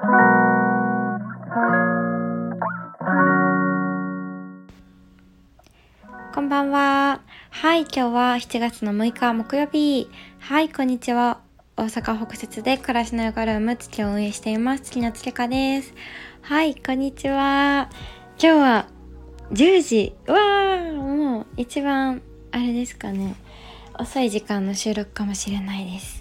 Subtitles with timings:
[0.00, 0.06] こ
[6.40, 7.20] んばんは。
[7.50, 10.08] はい、今日は7月の6日木曜日。
[10.38, 11.42] はい、こんにちは。
[11.76, 14.84] 大阪北節で暮らしのヨガルーム月を運営しています。
[14.84, 15.92] 月のつけかです。
[16.40, 17.90] はい、こんにちは。
[18.42, 18.86] 今日は
[19.52, 20.14] 10時。
[20.26, 22.22] わーもう一番
[22.52, 23.34] あれですかね。
[23.98, 26.19] 遅い時間の収録かもしれないです。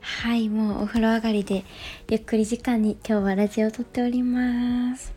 [0.00, 1.64] はい、もうお風呂上がりで
[2.08, 5.12] ゆっくり時間に今日はラジオを撮っております。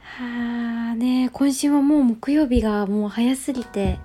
[0.00, 3.98] はあね今週はもう木曜日がもう早すぎて。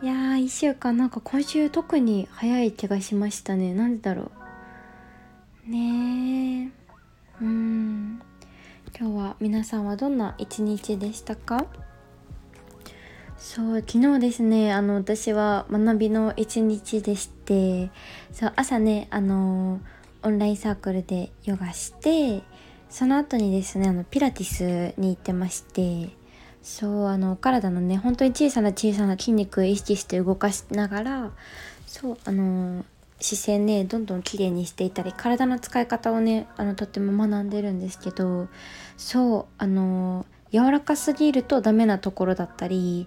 [0.00, 3.74] いやー1週間なんか今週特に早い気がしましたね。
[3.74, 4.30] なんでだろ
[5.66, 5.70] う。
[5.70, 6.68] ねえ
[7.40, 8.20] うん。
[8.98, 11.66] 今日は皆さんはどんな一日でしたか？
[13.38, 17.90] そう昨日ですねあの私は学びの一日でして
[18.32, 19.80] そう朝ねあの
[20.24, 22.42] オンラインサークルでヨガして
[22.90, 26.10] その後にですねあのピラティスに行ってまして
[26.62, 31.30] そうあの体のね本当に小さな小さな筋肉を意識して動かしながら
[31.86, 32.84] そうあの
[33.20, 38.48] 姿勢ねどんどん綺麗にしていたり体の使い方をねあのとっても学んでるんですけど
[38.96, 43.06] そうあの柔らかすぎるとダメなところだったり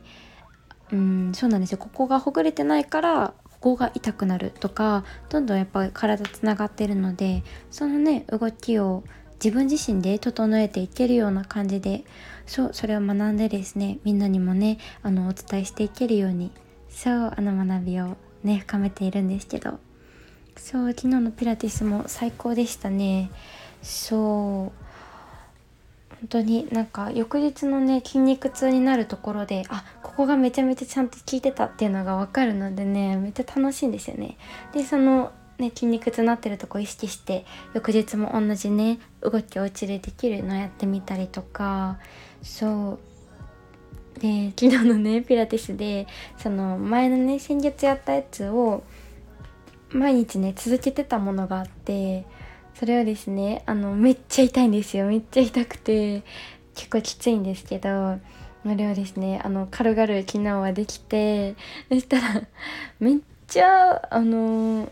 [0.92, 1.78] うんそうなんですよ。
[1.78, 9.04] ここがほぐれてないからここが痛くなるとかどんどんやっぱり体つながってるのでそのね動きを
[9.44, 12.04] 自分自身で整えていけるような感じで
[12.46, 16.52] そうそれを学んでですねみんなにもねあのお伝えしていけるように
[16.90, 19.80] そうあの学びをね深めているんですけど
[20.58, 23.32] そう昨日のピラティスも最高でしたね。
[23.82, 24.91] そう。
[26.22, 34.38] 本当になんか翌日のね筋肉痛になるところであここがめちゃめちゃちゃんと効いてたっていうのが分かるのでねめっちゃ楽しいんですよね。
[34.74, 42.00] でそのね、筋肉痛になってるとこ意識して翌日も同じね動きお家でできるのやってみたりとか
[42.42, 44.20] そう。
[44.20, 48.84] で昨日のねピラティスでその前のね先月やったやつを
[49.90, 52.26] 毎日ね続けてたものがあって
[52.82, 55.06] それはですねあのめっちゃ痛いんですよ。
[55.06, 56.24] めっちゃ痛くて
[56.74, 58.20] 結構きついんですけどあ
[58.64, 61.56] れはですねあの軽々昨日はできて
[61.90, 62.42] そしたら
[63.00, 64.92] めっちゃあの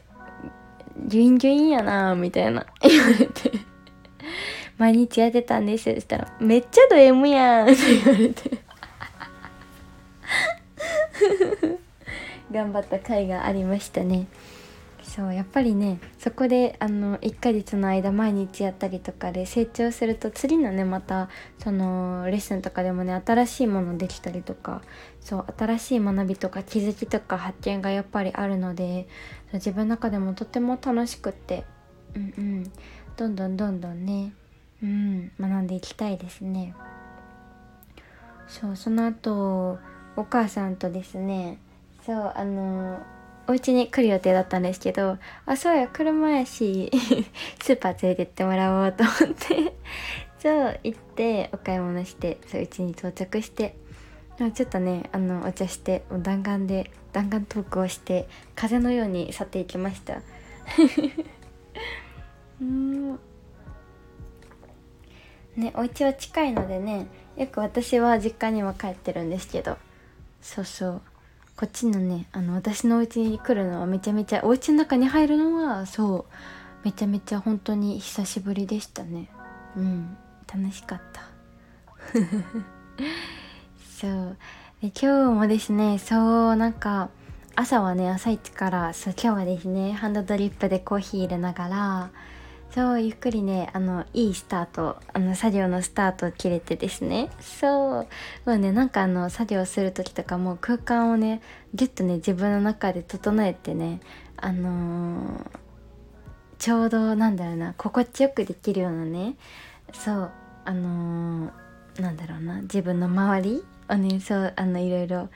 [1.03, 3.53] ギュインギュインやなみたいな言われて
[4.77, 5.91] 毎日やってたんです。
[5.91, 7.75] そしたらめっちゃド M やんって
[8.06, 8.51] 言われて。
[12.53, 14.27] 頑張った甲斐がありましたね。
[15.19, 21.28] そうやっぱりねそこであの1ヶ月の間毎日やったりとかで成長すると次のねまた
[21.62, 24.81] そのレッスンとかでもね新しいものできたりとか
[25.19, 29.09] そう新しい学びとか気づきとか発見がやっぱりあるので
[29.52, 31.66] 自分の中でもとても楽しくって
[32.16, 32.72] うんうん
[33.18, 34.31] どんどんどんどんね
[34.81, 36.74] うん学んでいきたいですね。
[38.47, 39.80] そうその後
[40.16, 41.59] お母さんとですね
[42.06, 43.00] そうあの
[43.49, 45.17] お家に来る予定だったんですけど
[45.47, 46.91] あそうや車やし
[47.59, 49.73] スーパー連れてってもらおうと思って。
[50.37, 53.75] そう行ってお買い物してそう家に到着して。
[54.53, 60.21] ちょっとねあのお茶して弾丸で弾丸トークをして風のように去っていきました。
[62.61, 63.19] うん。
[65.57, 69.77] ねお家は近いのでねよく私は実家にも帰ってるんですけど。
[70.39, 71.01] そうそう。
[71.59, 76.25] こっちのねあの私のお家に来るのはめちゃめちゃお家の中に入るのはそ
[76.83, 79.29] うめちゃめちゃ本当に久しぶりでしたね。
[79.75, 81.21] うん楽しかった。
[83.99, 84.37] そう。
[84.81, 87.09] で今日もですねそうなんか
[87.57, 92.09] 朝はね朝一からそう今日はですねハンドドリップでコーヒー入れながら
[92.72, 97.30] そうゆっくりねあのいいスタートあの作業のスタートを切れてですね。
[97.40, 98.07] そう
[98.46, 101.41] もうねなんかあの作業する時とかも空間をね
[101.74, 104.02] ギュッとね自分の中で整えてね
[104.38, 105.41] あのー、
[106.59, 109.36] ちょうどなんだろうな心地よくできるようなね
[109.92, 110.31] そう
[110.65, 115.30] あのー、なんだろうな自分の周りをねそうあのいろいろ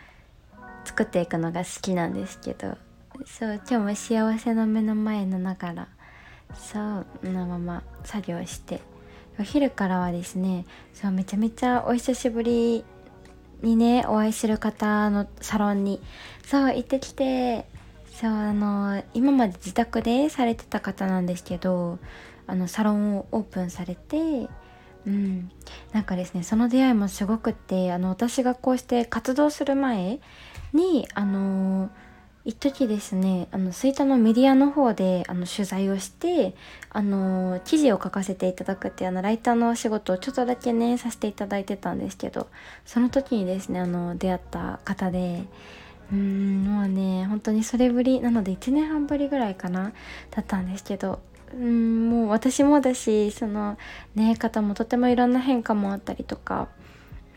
[0.86, 2.78] 作っていくのが好きなんですけど
[3.26, 5.88] そう今日も幸せの目の前のながら
[6.56, 8.82] そうのまま作業して。
[9.40, 10.64] お昼からはですね
[10.94, 12.86] そうめちゃめちゃお久しぶり
[13.64, 16.00] にねお会いする方のサロンに
[16.46, 17.66] そう行ってきて。
[18.14, 21.98] そうあの今まで自宅でされてた方なんですけど
[22.46, 24.48] あのサロンをオープンされて
[25.06, 25.52] うん。
[25.92, 30.20] なんかですねその出会いもすごくってあの私がこうして活動する前
[30.74, 31.90] にあの
[32.46, 36.56] 一時ですねあの吹田のメディアの方であの取材をして
[36.90, 42.48] あの記事を書かせていただくっていうあのライターのお仕事をちょっとだけねさせていただいてたんですけど
[42.86, 45.46] その時にですねあの出会った方で
[46.12, 49.94] うーんもうね本当にそれぶりなので1年半ぶりぐらいかな
[50.32, 51.22] だったんですけど
[51.54, 53.78] うんもう私もだしその
[54.16, 56.68] ね方もとてもいろんな変化もあったりとか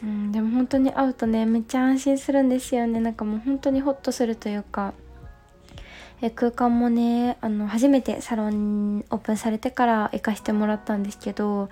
[0.02, 3.00] うん、でも本当に会うとねめっちゃ安心するんですよね。
[3.00, 4.94] なんかもう本当にホッとするというか。
[6.22, 11.68] え空間もねあの初めてサロンオープンされてから行かしてもらったんですけど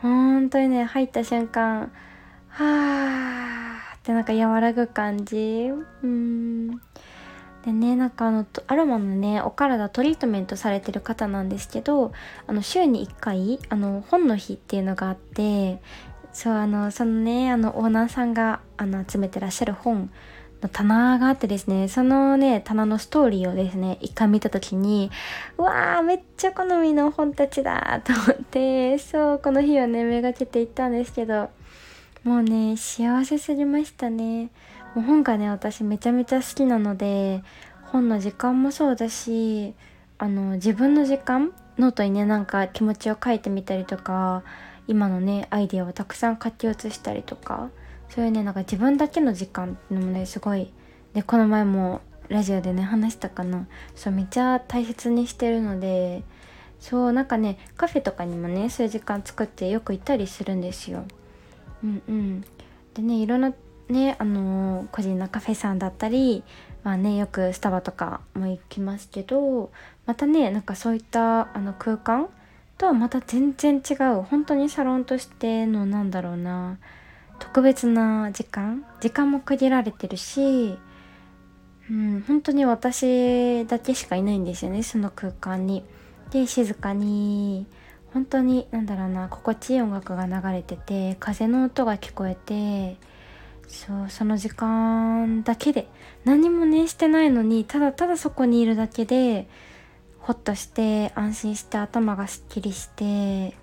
[0.00, 1.92] 本当にね入った瞬間
[2.48, 5.70] はーってなんか和らぐ感じ。
[6.02, 6.70] うん。
[7.64, 12.12] でねなんかあのアロマのねお体トリートメントされてる方なんですけど
[12.48, 15.80] あの週に1回あの本の日っていうのがあって
[16.32, 20.10] そうあのそのねあのオーナーさんがあの集めてらっしゃる本
[20.62, 25.10] の棚があってですねそのね棚のストーリーをですね一回見た時に
[25.58, 31.50] うわーめっちゃ好みの本たちだと思ってそうこの日をねめがけて行ったんですけど
[32.24, 34.50] もうね幸せすぎましたね。
[34.94, 37.42] もう本がね私めちゃめちゃ好きなので
[37.86, 39.74] 本の時間もそうだし
[40.18, 44.44] あの自分の時間ノートにねなんか気持ちを書いてみたりとか
[44.88, 47.70] 今のねアイデアをたくさん書き写したりとか
[48.08, 50.72] そういうねなんか自分だけの時間ってのもねすごい
[51.14, 56.22] でこの前もラジオでね話したかなそうめっちゃ大切にしてるので
[56.80, 61.04] そうなんかねカフェとかにもねそういう時間作ってよく行ったりするんですよ。
[61.84, 62.40] うんうん、
[62.94, 63.52] でねいろんな
[63.88, 66.42] ねあのー、個人のカフェさんだったり
[66.82, 69.70] まあねよくスタバとかも行きますけど
[70.06, 72.28] またねなんかそういったあの空間
[72.82, 76.78] とはまた全然違う本当にサロンとしてのなんだろうな
[77.38, 80.76] 特別な時間時間も区切られてるし、
[81.88, 85.84] うん、本当に私だけしかいないんですよねその空間に。
[86.32, 87.68] で静かに
[88.12, 92.96] 本当に何だろうな心地いい音楽が流れてて風の音が聞こえて
[93.68, 95.86] そうその時間だけで
[96.24, 99.46] 何もねしてないのにただただそこにいるだけで
[100.22, 103.54] ほっとして安心して頭がすっきりして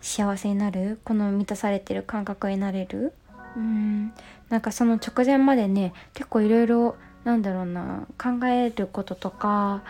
[0.00, 3.12] 幸せになるこの満たされてる感覚になれる。
[3.56, 4.12] うん。
[4.48, 9.82] なんかその直前までね結構いろいろなんだろうな考えることとか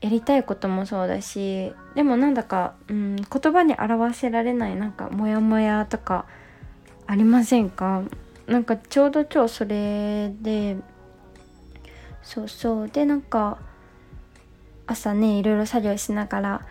[0.00, 6.24] やりたいこともそうだしでもなんだか、うん、言葉に表せられないなんかモヤモヤとか
[7.06, 8.02] ありませんか？
[8.46, 10.76] なんかちょうど今日それで
[12.22, 12.88] そうそう。
[12.88, 13.58] でなんか
[14.86, 16.66] 朝ねいろいろ作業しながら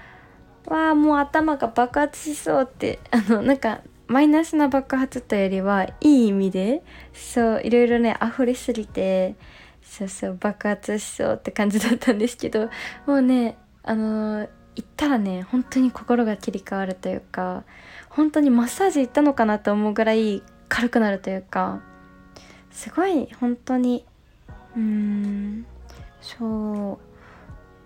[0.67, 6.83] わあもう頭が爆発しそうって あのなんかマイナスな爆発というよりはいい意味で
[7.13, 9.35] そういろいろね溢れすぎて
[9.81, 12.69] そうそう爆発しそうって感じだったんですけど
[13.05, 17.63] もうねあのー、行ったらね本当に心が切り替わるというか
[18.09, 21.81] 本当にマッサージ行ったのかなと思うぐらい軽くなるというか
[22.71, 24.05] すごい本当に
[24.75, 25.65] うーん
[26.21, 27.14] そう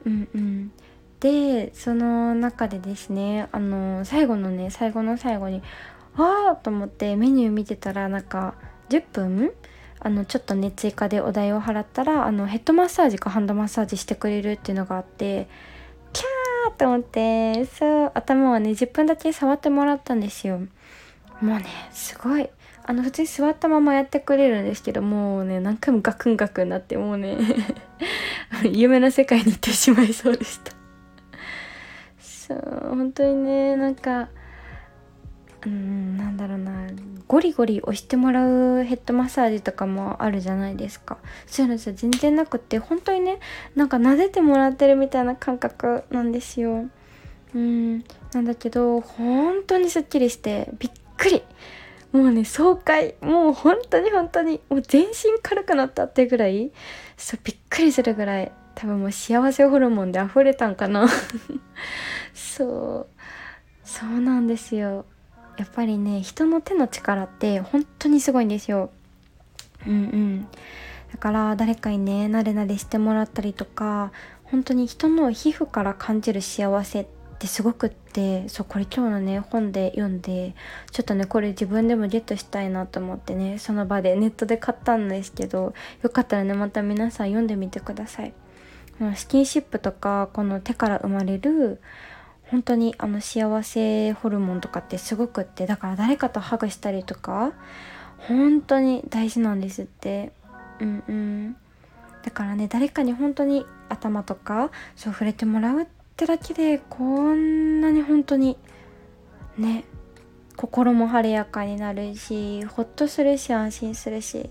[0.05, 0.71] うんうん。
[1.19, 5.61] でその中でですねあの最後のね最後の最後に
[6.15, 8.55] ああと思ってメニュー見てたらなんか
[8.89, 9.51] 10分
[9.99, 15.49] あのちょっとね追加でお代を払ったらあのヘッドマッサージかハンドマッサージしてくれるっていうのがあって
[16.13, 20.59] キャーと思ってそう頭をね10分だけ触ってもらったんですよ。
[21.41, 22.49] もうねすごい
[22.85, 27.37] あの普通に座ったままやってくれるんですけどもうね何回もガクンガクンなってもうね。
[28.71, 30.73] 夢の世界に行ってしまいそうでした。
[32.19, 34.29] そう本当にねなんか
[35.65, 36.87] うんなんだろうな。
[37.27, 41.17] ゴリゴリ押してもらうヘッドマッサージとかもあるじゃないですか。
[41.45, 43.39] そういうのじゃ全然なくって本当にね
[43.75, 46.85] なんか撫でてもらってるみたいな感覚なんですよ。
[47.53, 48.03] うん
[48.33, 51.43] なんだけど本当にすっきりしてびっくり。
[52.11, 53.15] もうね爽快。
[53.21, 54.61] もう本当に本当に。
[54.69, 56.71] もう全身軽くなったってぐらい。
[57.17, 58.51] そうびっくりするぐらい。
[58.75, 61.07] 多分もう幸せホルモンで溢れたんかな。
[62.33, 63.19] そう。
[63.83, 65.05] そうなんですよ。
[65.57, 68.89] やっぱりね人の手の力って本当にすごいんですよ。
[69.85, 70.47] うんうん。
[71.11, 74.11] だから誰かにねなれなれしてもらったりとか
[74.45, 80.55] 本当に人の皮膚から感じる幸せってってすごくってそうこれ今日のね本で読んで
[80.91, 88.33] ちょっとねこれ自分でもゲットしたいなと思ってねその場でネットで買ったんですけどよかったらねまた皆さん読んでみてください。
[89.15, 91.79] スキンシップとかこの手から生まれる
[92.47, 97.53] 本当にあの幸せホルモンとかってすごくってだから誰かとハグしたりとか
[98.17, 100.33] 本当に大事なんですって
[100.81, 101.55] うんうん
[102.25, 108.57] だからね誰かに本当に頭とかそう触れてもらうってだけでこんなに本当に
[109.57, 109.83] ね
[110.55, 114.49] 心も晴れやかになるしほっとするし安心するし、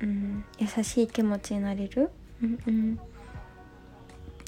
[0.00, 2.10] うん、優しい気持ちになれる、
[2.42, 3.00] うんうん、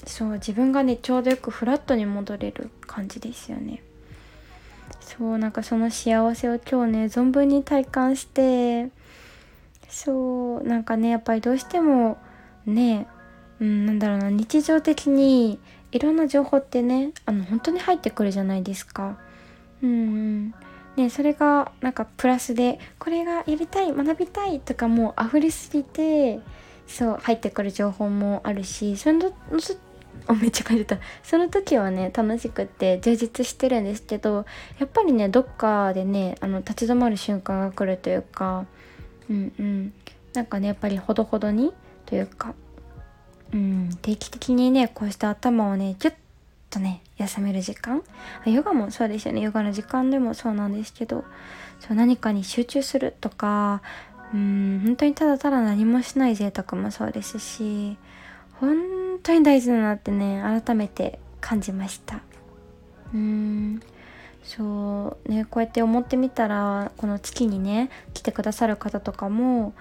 [0.05, 3.83] そう自分がねちょうどよくフラットに戻れる感じですよね。
[4.99, 8.89] そうなんかその幸せを今日ね存分に体感して
[9.87, 12.17] そうなんかねやっぱりどうしても
[12.65, 13.07] ね
[13.59, 15.59] うんなんだろうな日常的に
[15.95, 19.17] いろんな情報ってねあの本当に入ってくるじゃないですか。
[19.81, 20.53] うん、
[20.97, 26.41] ね、それがなんかプラスでこれがやりたい学びたいとかもう溢れすぎて
[26.85, 29.31] そう入ってくる情報もあるしその
[30.41, 30.97] めっちゃ感じた。
[31.23, 34.45] その時はね楽しくって充実してるんですけど
[34.79, 38.65] やっぱりねどっかでねあの立ち止まる瞬間が来るというか
[39.29, 39.93] うんうん。
[40.33, 41.71] なんかねやっぱりほどほどに
[42.05, 42.53] というか
[43.53, 43.89] うん。
[44.01, 46.15] 定期的にねこうした頭をねギュッ
[46.69, 48.03] とね休める時間。
[48.45, 49.41] ヨガもそうですよね。
[49.41, 51.23] ヨガの時間でもそうなんですけど
[51.79, 53.81] そう何かに集中するとか
[54.33, 57.97] うん本当にただただ何もしない贅沢もそうですし
[58.59, 62.21] 本当に大事だなってね改めて感じました。
[63.13, 63.81] うん。
[64.43, 69.73] そうねこうやって思ってみたらこの月にね来てくださる方とかも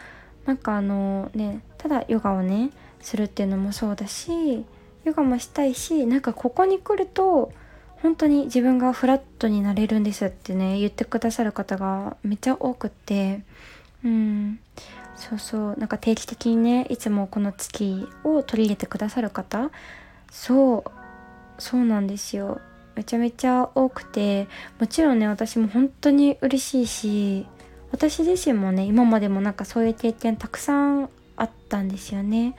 [0.47, 2.71] なんかあのねただヨガをね
[3.05, 4.65] するっていうのもそうだし
[5.05, 7.53] ヨガもしたいしなんかここに来ると
[8.03, 13.43] 本当に自分がフラットになれるんですってね言ってくださる方がめっちゃ多くて
[14.05, 14.61] うん。
[15.17, 15.77] そうそう。
[15.79, 19.71] なんか定期的にねいつもこの月を取り入れてくださる方
[20.31, 20.91] そう。
[21.59, 22.61] そうなんですよ。
[22.95, 24.47] めちゃめちゃ多くて
[24.79, 27.47] もちろんね私も本当に嬉しいし
[27.91, 32.55] 私自身もね今までもなんかそういう経験たくさんあったんですよね。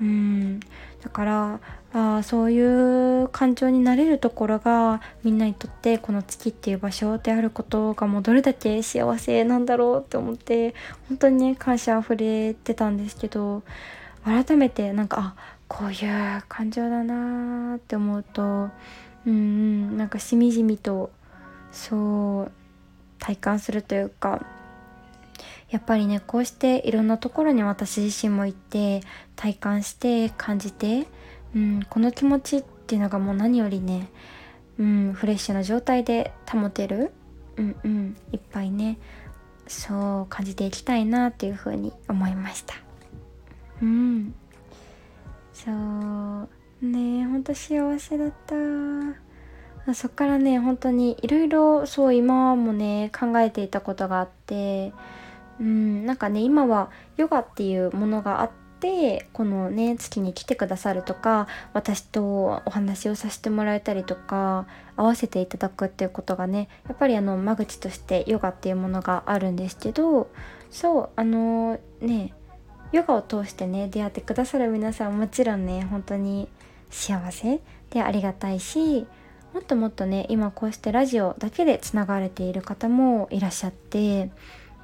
[0.00, 0.60] うん。
[1.02, 1.60] だから
[1.92, 10.74] あそういう感情になれるところがみんなにとってこの月っていう場所であることがもうどれだけ幸せなんだろうって思って
[11.08, 13.62] 本当にね感謝あふれてたんですけど
[14.24, 15.94] 改めてなんかあこうい
[16.38, 18.70] う感情だなって思うとうん
[19.26, 21.10] うんなんかしみじみと
[21.72, 22.52] そう
[23.18, 24.44] 体感するというか
[25.70, 29.02] やっぱりねこうしていろんなところに私自身も行って
[29.34, 31.06] 体感して感じて、
[31.54, 34.08] うん、この気持ちっていうのがもう何よりね、
[34.78, 37.12] うん、フレッシュな状態で保てる、
[37.56, 38.98] うんうん、いっぱいね
[39.66, 42.74] そう感じていきたいなっていうふうに思いました。
[43.82, 44.34] うん。
[45.52, 46.48] そう。
[46.86, 49.94] ねほんと幸せだった。
[49.94, 54.92] そっからね本当にいろいろそう今もね考えていたことがあって
[55.60, 70.30] うんなんかね今はヨガっていうものがあってこのね月に来てくださるとか私とお話をさせてもらえたりとか合わせていただくっていうことがねやっぱりあの間口としてヨガっていうものがあるんですけど
[70.70, 72.34] そうあのね
[72.92, 76.48] ヨガを通してね出会ってくださる皆さんもちろんね本当に
[76.90, 77.60] 幸せ
[77.90, 79.06] でありがたいし
[79.52, 84.30] もっともっとね今こうしてラジオだけでつながれている方もいらっしゃって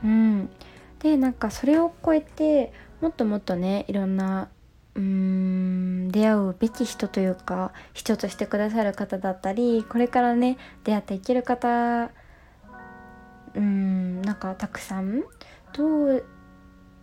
[0.05, 0.51] うん、
[0.99, 4.49] でなんかそれを超えてもっともっとねいろんな
[4.95, 12.11] うーん出会うべき人というか人としてくださる方だったりこれからね出会っていける方
[13.55, 15.23] うんなんかたくさん
[15.73, 16.23] と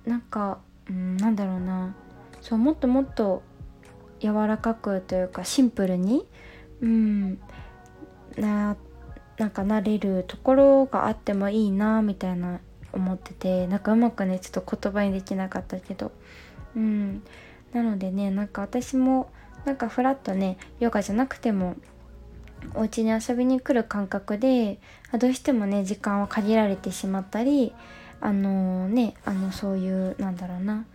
[0.06, 1.96] なんかうんなんだろうな。
[2.42, 3.44] そうもっともっと
[4.20, 6.26] 柔らかくというかシンプルに
[6.82, 7.40] うん
[8.38, 8.78] な
[9.38, 12.60] なんかなれるところがあってもいいなみたいな
[12.94, 16.12] 思っててなんかうまくねちょっと言葉にできなかったけど。
[16.76, 17.24] うん。
[17.74, 19.30] なのでねなんか私も
[19.66, 21.76] なんかフラッとねヨガじゃなくても
[22.74, 24.80] お家に遊びに来る感覚で
[25.18, 27.74] どうしてもね時間は限られてしまったり
[28.22, 30.86] あの、ねあのそういうなんだろうな。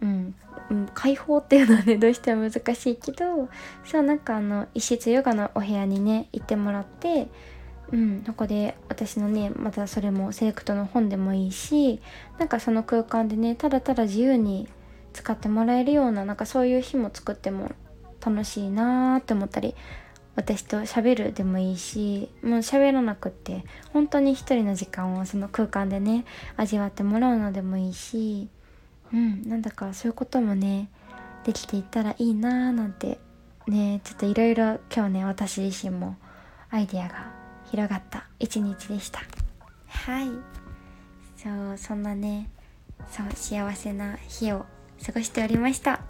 [0.00, 0.34] うん、
[0.94, 3.48] 解放っていうのはねどうしても難しいけど
[3.84, 7.28] そうなんかあの一室ヨガのお部屋にね行ってもらって
[7.92, 12.00] うん、そこで私のねまたそれもセレクトの本でもいいし
[12.38, 14.66] なんかその空間でねただただ自由に
[15.12, 17.70] 使ってもらえるようななんかそういう日も作っても
[18.24, 19.74] 楽しいなーって思ったり
[20.34, 26.24] 私と喋るでもいいしもう喋らなくって本当に一人の時間をその空間でね
[26.56, 28.48] 味わってもらうのでもいいし
[29.12, 30.88] うんなんだかそういうこともね
[31.44, 33.18] できていったらいいなーなんて
[33.66, 36.16] ねちょっといろいろ今日ね私自身も
[36.70, 37.41] アイデアが
[37.72, 39.20] 広がった一日でした。
[39.88, 40.28] はい。
[41.36, 42.50] そうそんなね
[43.10, 44.66] そう幸せな日を
[45.04, 46.00] 過ごしておりました。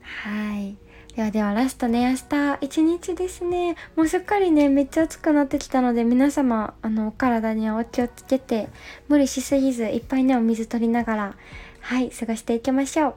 [0.00, 0.76] はい。
[1.14, 3.76] ではではラストね明日一日ですね。
[3.96, 8.70] もうすっかりねめっちゃ暑くなってきたので皆様あのお体にはお気をつけて
[9.08, 11.36] 無理しすぎずいっぱいねお水取りながら
[11.80, 13.14] はい過ごしていきましょう。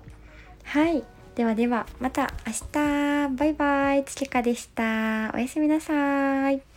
[0.66, 1.06] はい。
[1.36, 3.36] ではではまた明日。
[3.36, 4.04] バイバイ。
[4.04, 5.32] つきかでした。
[5.34, 6.75] おやすみなさい